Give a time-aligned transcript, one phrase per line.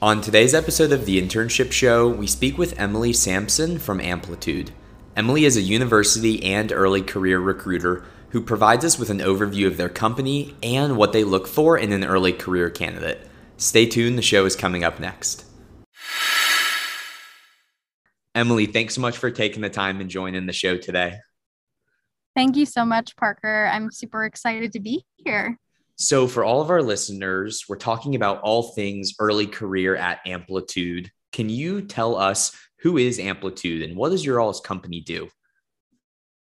[0.00, 4.70] On today's episode of the Internship Show, we speak with Emily Sampson from Amplitude.
[5.16, 9.76] Emily is a university and early career recruiter who provides us with an overview of
[9.76, 13.28] their company and what they look for in an early career candidate.
[13.56, 15.44] Stay tuned, the show is coming up next.
[18.36, 21.16] Emily, thanks so much for taking the time and joining the show today.
[22.36, 23.66] Thank you so much, Parker.
[23.66, 25.58] I'm super excited to be here.
[26.00, 31.10] So, for all of our listeners, we're talking about all things early career at Amplitude.
[31.32, 35.28] Can you tell us who is Amplitude and what does your all's company do?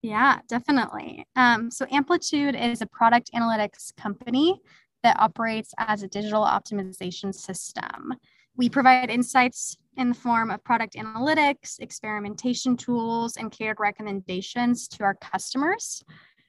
[0.00, 1.26] Yeah, definitely.
[1.36, 4.58] Um, so, Amplitude is a product analytics company
[5.02, 8.14] that operates as a digital optimization system.
[8.56, 15.04] We provide insights in the form of product analytics, experimentation tools, and catered recommendations to
[15.04, 16.02] our customers.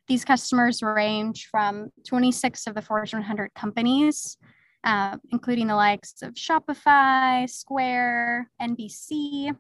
[0.08, 4.38] These customers range from 26 of the Fortune 100 companies,
[4.84, 9.56] uh, including the likes of Shopify, Square, NBC.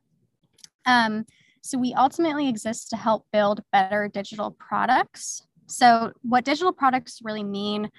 [0.85, 1.25] Um,
[1.61, 5.41] so we ultimately exist to help build better digital products.
[5.65, 7.89] So, what digital products really mean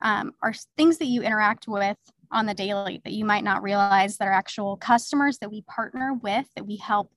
[0.00, 1.96] um, are things that you interact with
[2.30, 6.14] on the daily that you might not realize that are actual customers that we partner
[6.22, 7.10] with, that we help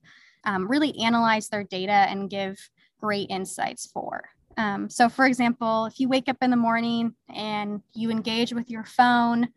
[0.45, 2.57] um, really analyze their data and give
[2.99, 4.23] great insights for.
[4.59, 8.69] Um, so, for example, if you wake up in the morning and you engage with
[8.69, 9.47] your phone,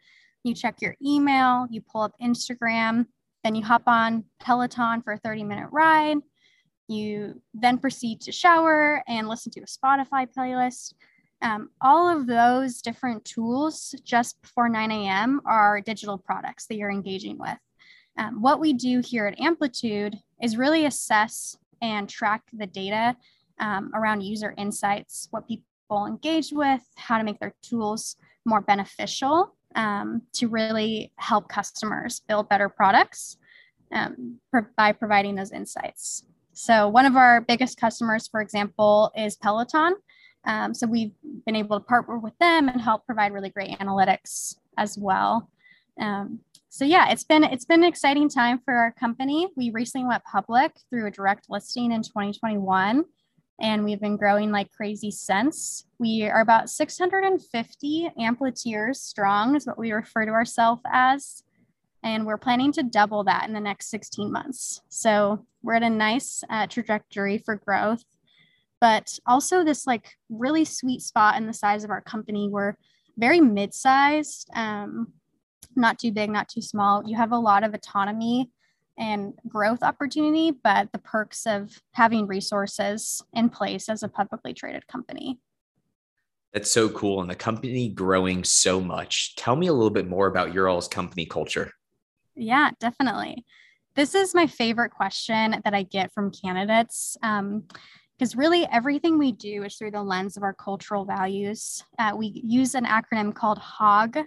[0.45, 3.07] you check your email, you pull up Instagram,
[3.43, 6.19] then you hop on Peloton for a 30 minute ride.
[6.87, 10.95] You then proceed to shower and listen to a Spotify playlist.
[11.41, 15.41] Um, all of those different tools just before 9 a.m.
[15.45, 17.59] are digital products that you're engaging with.
[18.19, 23.17] Um, what we do here at Amplitude is really assess and track the data
[23.61, 29.55] um, around user insights, what people engage with, how to make their tools more beneficial
[29.75, 33.37] um, to really help customers build better products
[33.93, 34.39] um,
[34.77, 36.25] by providing those insights.
[36.55, 39.95] So, one of our biggest customers, for example, is Peloton.
[40.45, 41.13] Um, so, we've
[41.47, 45.49] been able to partner with them and help provide really great analytics as well.
[46.01, 49.49] Um, so yeah, it's been it's been an exciting time for our company.
[49.57, 53.05] We recently went public through a direct listing in 2021
[53.63, 55.87] and we've been growing like crazy since.
[56.01, 61.45] We are about 650 amplitudes strong, is what we refer to ourselves as.
[62.03, 64.81] And we're planning to double that in the next 16 months.
[64.89, 68.03] So we're at a nice uh, trajectory for growth,
[68.81, 72.49] but also this like really sweet spot in the size of our company.
[72.49, 72.75] We're
[73.17, 75.13] very mid sized, um,
[75.77, 77.05] not too big, not too small.
[77.07, 78.51] You have a lot of autonomy
[78.99, 84.87] and growth opportunity, but the perks of having resources in place as a publicly traded
[84.87, 85.39] company.
[86.53, 87.21] That's so cool.
[87.21, 89.37] And the company growing so much.
[89.37, 91.73] Tell me a little bit more about your all's company culture.
[92.35, 93.45] Yeah, definitely.
[93.95, 97.17] This is my favorite question that I get from candidates.
[97.23, 97.65] Um,
[98.19, 101.85] because really everything we do is through the lens of our cultural values.
[101.99, 104.19] Uh, we use an acronym called HOG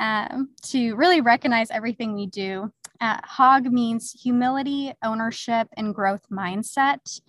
[0.00, 2.72] um, to really recognize everything we do.
[3.00, 7.20] Uh, HOG means humility, ownership, and growth mindset.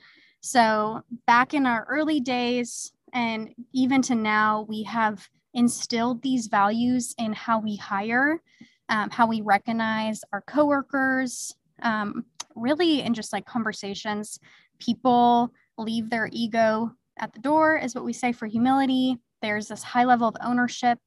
[0.42, 7.14] So, back in our early days, and even to now, we have instilled these values
[7.18, 8.42] in how we hire,
[8.90, 12.26] um, how we recognize our coworkers, um,
[12.56, 14.40] really in just like conversations.
[14.80, 19.18] People leave their ego at the door, is what we say for humility.
[19.42, 21.00] There's this high level of ownership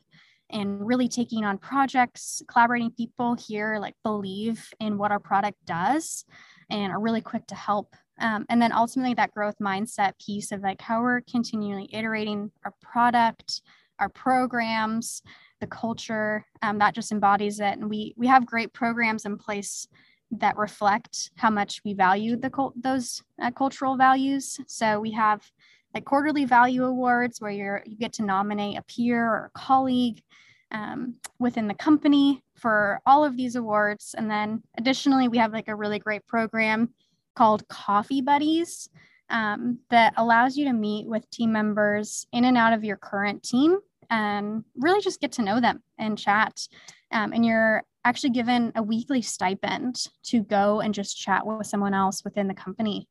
[0.52, 6.24] and really taking on projects, collaborating people here, like believe in what our product does
[6.70, 7.94] and are really quick to help.
[8.20, 12.74] Um, and then ultimately that growth mindset piece of like how we're continually iterating our
[12.80, 13.62] product,
[13.98, 15.22] our programs,
[15.60, 17.78] the culture um, that just embodies it.
[17.78, 19.86] And we we have great programs in place
[20.32, 24.58] that reflect how much we value the cult- those uh, cultural values.
[24.66, 25.50] So we have
[25.94, 30.22] like quarterly value awards where you're you get to nominate a peer or a colleague
[30.70, 34.14] um, within the company for all of these awards.
[34.16, 36.90] And then additionally, we have like a really great program
[37.36, 38.88] called Coffee Buddies
[39.30, 43.42] um, that allows you to meet with team members in and out of your current
[43.42, 43.78] team
[44.10, 46.68] and really just get to know them and chat.
[47.10, 51.94] Um, and you're actually given a weekly stipend to go and just chat with someone
[51.94, 53.08] else within the company.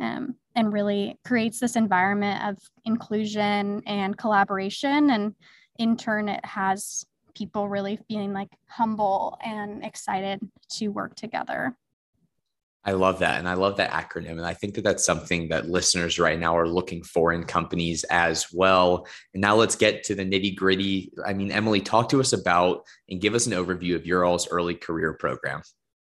[0.00, 5.34] Um, and really creates this environment of inclusion and collaboration and
[5.78, 7.04] in turn, it has
[7.34, 10.40] people really feeling like humble and excited
[10.70, 11.76] to work together.
[12.84, 13.38] I love that.
[13.38, 14.32] And I love that acronym.
[14.32, 18.02] And I think that that's something that listeners right now are looking for in companies
[18.04, 19.06] as well.
[19.34, 21.12] And now let's get to the nitty gritty.
[21.24, 24.48] I mean, Emily, talk to us about and give us an overview of your all's
[24.48, 25.62] early career program.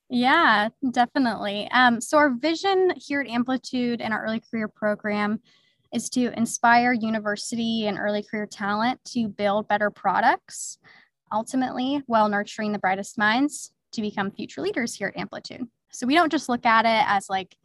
[0.09, 1.67] Yeah, definitely.
[1.71, 5.39] Um, so, our vision here at Amplitude and our early career program
[5.91, 10.77] is to inspire university and early career talent to build better products,
[11.31, 15.67] ultimately, while nurturing the brightest minds to become future leaders here at Amplitude.
[15.91, 17.55] So, we don't just look at it as like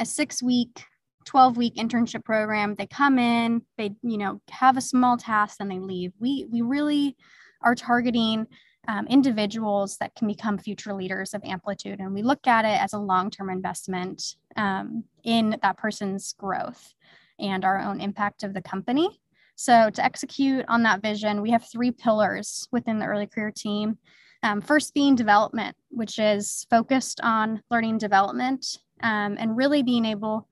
[0.00, 0.84] a six week
[1.26, 5.70] 12 week internship program they come in they you know have a small task and
[5.70, 7.16] they leave we we really
[7.62, 8.46] are targeting
[8.88, 12.00] um, individuals that can become future leaders of amplitude.
[12.00, 16.94] And we look at it as a long term investment um, in that person's growth
[17.38, 19.08] and our own impact of the company.
[19.56, 23.98] So, to execute on that vision, we have three pillars within the early career team.
[24.42, 30.48] Um, first, being development, which is focused on learning development um, and really being able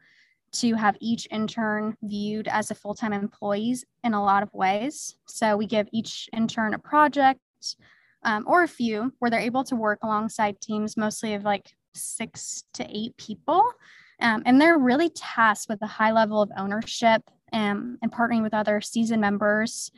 [0.52, 5.16] to have each intern viewed as a full time employees in a lot of ways.
[5.26, 7.40] So, we give each intern a project
[8.24, 12.64] um, or a few where they're able to work alongside teams mostly of like six
[12.74, 13.64] to eight people.
[14.20, 17.22] Um, and they're really tasked with a high level of ownership
[17.52, 19.90] um, and partnering with other seasoned members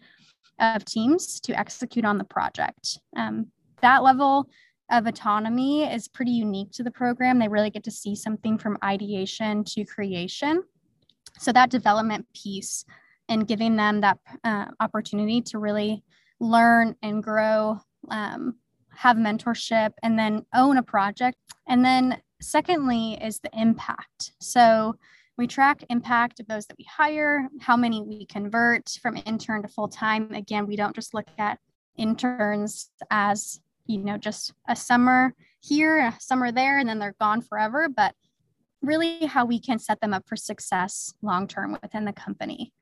[0.60, 2.98] of teams to execute on the project.
[3.16, 3.48] Um,
[3.82, 4.48] that level
[4.90, 7.38] of autonomy is pretty unique to the program.
[7.38, 10.62] They really get to see something from ideation to creation.
[11.38, 12.84] So, that development piece
[13.28, 16.04] and giving them that uh, opportunity to really
[16.38, 18.56] learn and grow um,
[18.96, 21.36] have mentorship, and then own a project.
[21.66, 24.32] And then, secondly, is the impact.
[24.40, 24.96] So,
[25.36, 29.68] we track impact of those that we hire, how many we convert from intern to
[29.68, 30.32] full time.
[30.32, 31.58] Again, we don't just look at
[31.96, 37.42] interns as you know just a summer here, a summer there, and then they're gone
[37.42, 38.14] forever, but
[38.82, 42.72] really how we can set them up for success long term within the company.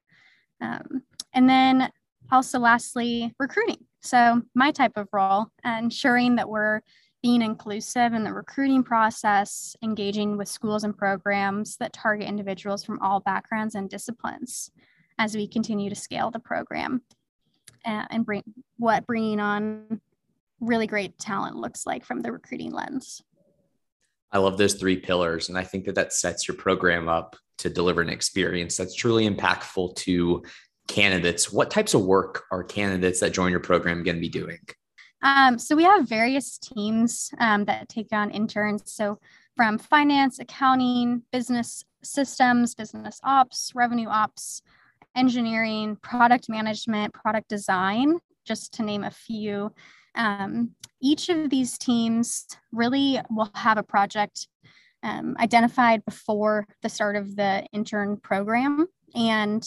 [0.60, 1.02] Um,
[1.32, 1.90] and then
[2.30, 3.86] also, lastly, recruiting.
[4.02, 6.80] So, my type of role, ensuring that we're
[7.22, 13.00] being inclusive in the recruiting process, engaging with schools and programs that target individuals from
[13.00, 14.70] all backgrounds and disciplines
[15.18, 17.00] as we continue to scale the program
[17.84, 18.42] uh, and bring
[18.76, 20.00] what bringing on
[20.60, 23.22] really great talent looks like from the recruiting lens.
[24.32, 25.48] I love those three pillars.
[25.48, 29.28] And I think that that sets your program up to deliver an experience that's truly
[29.28, 30.42] impactful to
[30.92, 34.58] candidates, what types of work are candidates that join your program going to be doing?
[35.22, 38.82] Um, so we have various teams um, that take on interns.
[38.86, 39.18] So
[39.56, 44.62] from finance, accounting, business systems, business ops, revenue ops,
[45.14, 49.72] engineering, product management, product design, just to name a few.
[50.14, 54.48] Um, each of these teams really will have a project
[55.02, 58.86] um, identified before the start of the intern program.
[59.14, 59.62] And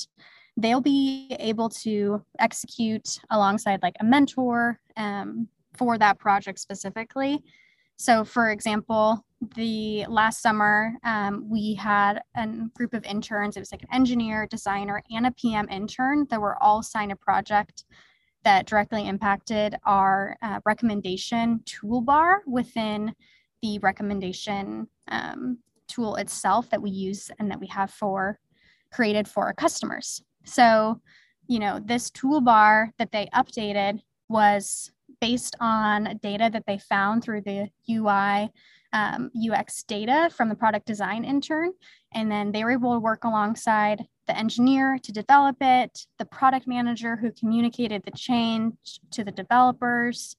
[0.58, 7.44] they'll be able to execute alongside like a mentor um, for that project specifically.
[7.98, 9.26] So, for example,
[9.56, 13.58] the last summer um, we had a group of interns.
[13.58, 17.16] It was like an engineer, designer, and a PM intern that were all assigned a
[17.16, 17.86] project
[18.44, 23.14] that directly impacted our uh, recommendation toolbar within
[23.62, 25.58] the recommendation um,
[25.88, 28.40] tool itself that we use and that we have for
[28.92, 30.22] created for our customers.
[30.46, 31.02] So,
[31.48, 34.00] you know, this toolbar that they updated
[34.30, 38.50] was based on data that they found through the UI
[38.94, 41.72] um, UX data from the product design intern.
[42.14, 46.66] And then they were able to work alongside the engineer to develop it, the product
[46.66, 48.74] manager who communicated the change
[49.12, 50.36] to the developers,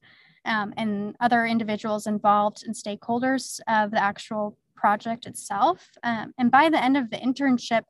[0.47, 5.91] um, and other individuals involved and stakeholders of the actual project itself.
[6.03, 7.83] Um, and by the end of the internship,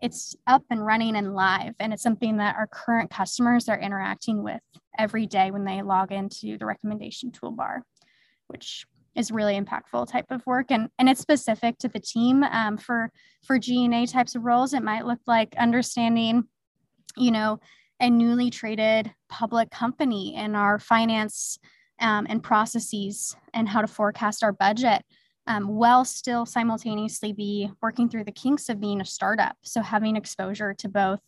[0.00, 1.74] it's up and running and live.
[1.80, 4.60] And it's something that our current customers are interacting with
[4.98, 7.80] every day when they log into the recommendation toolbar,
[8.46, 12.76] which is really impactful type of work and, and it's specific to the team um,
[12.76, 13.10] for
[13.44, 16.44] for G&A types of roles it might look like understanding
[17.16, 17.58] you know
[18.00, 21.58] a newly traded public company and our finance
[22.00, 25.02] um, and processes and how to forecast our budget
[25.48, 29.56] um, while still simultaneously be working through the kinks of being a startup.
[29.62, 31.20] So having exposure to both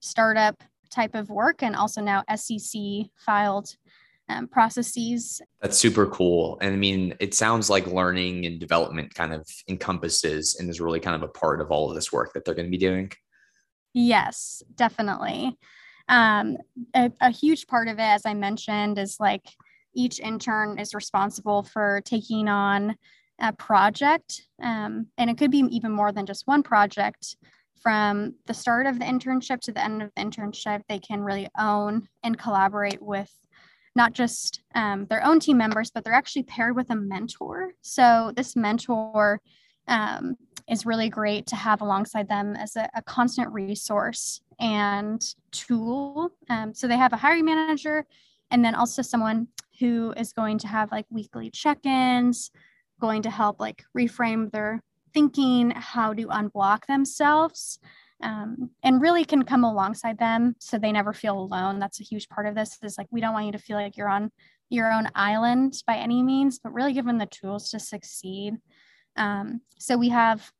[0.00, 2.80] startup type of work and also now SEC
[3.16, 3.74] filed
[4.28, 5.42] um, processes.
[5.60, 6.56] That's super cool.
[6.62, 11.00] And I mean, it sounds like learning and development kind of encompasses and is really
[11.00, 13.10] kind of a part of all of this work that they're going to be doing.
[13.92, 15.58] Yes, definitely.
[16.08, 16.58] Um,
[16.94, 19.44] a, a huge part of it, as I mentioned, is like
[19.94, 22.96] each intern is responsible for taking on
[23.40, 27.36] a project, um, and it could be even more than just one project.
[27.82, 31.48] From the start of the internship to the end of the internship, they can really
[31.58, 33.30] own and collaborate with
[33.94, 37.72] not just um, their own team members, but they're actually paired with a mentor.
[37.82, 39.40] So this mentor
[39.86, 40.36] um,
[40.68, 45.22] is really great to have alongside them as a, a constant resource and
[45.52, 46.30] tool.
[46.48, 48.06] Um, so they have a hiring manager
[48.50, 49.48] and then also someone
[49.78, 52.50] who is going to have like weekly check-ins,
[53.00, 54.82] going to help like reframe their
[55.12, 57.78] thinking, how to unblock themselves
[58.22, 61.78] um, and really can come alongside them so they never feel alone.
[61.78, 63.96] That's a huge part of this is like, we don't want you to feel like
[63.96, 64.30] you're on
[64.70, 68.54] your own island by any means, but really give them the tools to succeed.
[69.16, 70.50] Um, so we have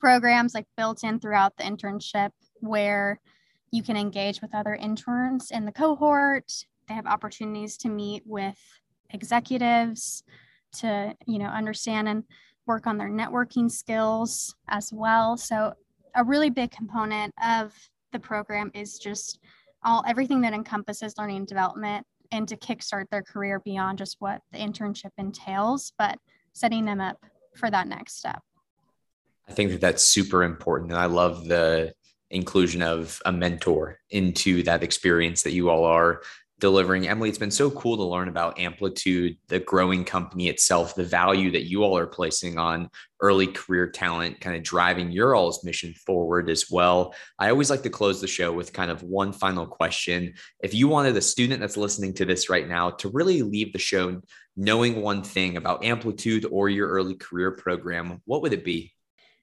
[0.00, 2.30] programs like built in throughout the internship
[2.60, 3.20] where
[3.70, 6.50] you can engage with other interns in the cohort.
[6.88, 8.58] They have opportunities to meet with
[9.10, 10.22] executives
[10.80, 12.24] to, you know, understand and
[12.66, 15.36] work on their networking skills as well.
[15.36, 15.72] So
[16.14, 17.74] a really big component of
[18.12, 19.38] the program is just
[19.84, 24.40] all everything that encompasses learning and development and to kickstart their career beyond just what
[24.52, 26.18] the internship entails, but
[26.52, 28.42] setting them up for that next step.
[29.48, 30.90] I think that that's super important.
[30.90, 31.94] And I love the
[32.30, 36.22] inclusion of a mentor into that experience that you all are
[36.58, 37.06] delivering.
[37.06, 41.50] Emily, it's been so cool to learn about Amplitude, the growing company itself, the value
[41.50, 42.88] that you all are placing on
[43.20, 47.14] early career talent, kind of driving your all's mission forward as well.
[47.38, 50.34] I always like to close the show with kind of one final question.
[50.60, 53.78] If you wanted a student that's listening to this right now to really leave the
[53.78, 54.20] show
[54.56, 58.92] knowing one thing about Amplitude or your early career program, what would it be?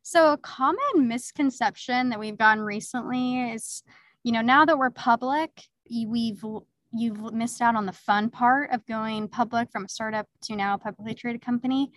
[0.01, 3.84] So, a common misconception that we've gotten recently is,
[4.24, 6.43] you know, now that we're public, we've
[6.93, 10.75] you've missed out on the fun part of going public from a startup to now
[10.75, 11.91] a publicly traded company.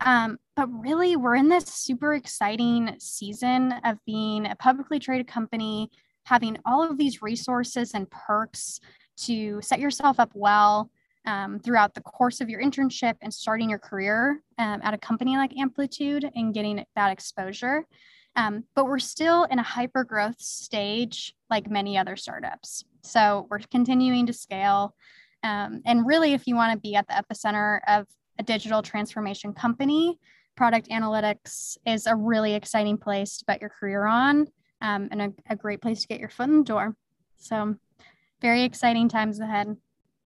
[0.00, 5.90] Um, but really, we're in this super exciting season of being a publicly traded company,
[6.24, 8.80] having all of these resources and perks
[9.16, 10.90] to set yourself up well
[11.24, 15.36] um, throughout the course of your internship and starting your career um, at a company
[15.36, 17.84] like Amplitude and getting that exposure.
[18.36, 22.84] Um, but we're still in a hyper growth stage like many other startups.
[23.02, 24.94] So we're continuing to scale.
[25.42, 28.06] Um, and really, if you want to be at the epicenter of
[28.38, 30.18] a digital transformation company,
[30.56, 34.46] product analytics is a really exciting place to bet your career on
[34.82, 36.94] um, and a, a great place to get your foot in the door.
[37.38, 37.76] So,
[38.42, 39.76] very exciting times ahead.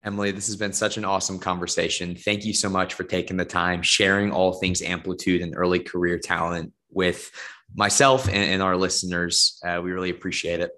[0.06, 2.16] Emily, this has been such an awesome conversation.
[2.16, 6.18] Thank you so much for taking the time, sharing all things amplitude and early career
[6.18, 7.30] talent with
[7.76, 9.60] myself and, and our listeners.
[9.66, 10.72] Uh, we really appreciate it.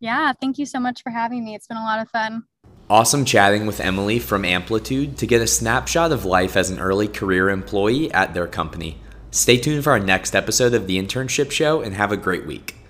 [0.00, 1.54] Yeah, thank you so much for having me.
[1.54, 2.44] It's been a lot of fun.
[2.90, 7.08] Awesome chatting with Emily from Amplitude to get a snapshot of life as an early
[7.08, 8.98] career employee at their company.
[9.30, 12.81] Stay tuned for our next episode of the Internship Show and have a great week.